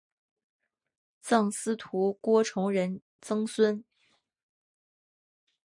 [1.21, 3.85] 赠司徒郭崇仁曾孙。